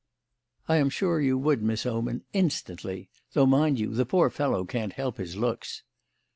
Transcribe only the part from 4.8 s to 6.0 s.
help his looks."